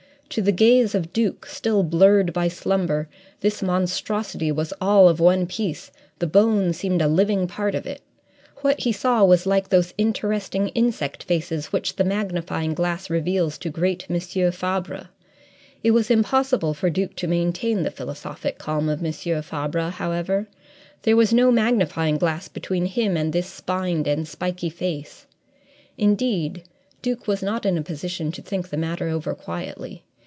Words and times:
To 0.35 0.41
the 0.41 0.53
gaze 0.53 0.95
of 0.95 1.11
Duke, 1.11 1.45
still 1.45 1.83
blurred 1.83 2.31
by 2.31 2.47
slumber, 2.47 3.09
this 3.41 3.61
monstrosity 3.61 4.49
was 4.49 4.71
all 4.79 5.09
of 5.09 5.19
one 5.19 5.45
piece 5.45 5.91
the 6.19 6.25
bone 6.25 6.71
seemed 6.71 7.01
a 7.01 7.09
living 7.09 7.47
part 7.47 7.75
of 7.75 7.85
it. 7.85 8.01
What 8.61 8.79
he 8.79 8.93
saw 8.93 9.25
was 9.25 9.45
like 9.45 9.67
those 9.67 9.93
interesting 9.97 10.69
insect 10.69 11.23
faces 11.25 11.73
which 11.73 11.97
the 11.97 12.05
magnifying 12.05 12.73
glass 12.73 13.09
reveals 13.09 13.57
to 13.57 13.69
great 13.69 14.09
M. 14.09 14.17
Fabre. 14.21 15.09
It 15.83 15.91
was 15.91 16.09
impossible 16.09 16.73
for 16.73 16.89
Duke 16.89 17.17
to 17.17 17.27
maintain 17.27 17.83
the 17.83 17.91
philosophic 17.91 18.57
calm 18.57 18.87
of 18.87 19.03
M. 19.03 19.11
Fabre, 19.11 19.89
however; 19.89 20.47
there 21.01 21.17
was 21.17 21.33
no 21.33 21.51
magnifying 21.51 22.17
glass 22.17 22.47
between 22.47 22.85
him 22.85 23.17
and 23.17 23.33
this 23.33 23.47
spined 23.51 24.07
and 24.07 24.25
spiky 24.25 24.69
face. 24.69 25.25
Indeed, 25.97 26.63
Duke 27.01 27.27
was 27.27 27.43
not 27.43 27.65
in 27.65 27.77
a 27.77 27.81
position 27.81 28.31
to 28.31 28.41
think 28.41 28.69
the 28.69 28.77
matter 28.77 29.09
over 29.09 29.35
quietly. 29.35 30.05